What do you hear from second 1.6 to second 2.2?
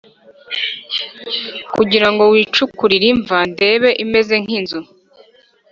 kugira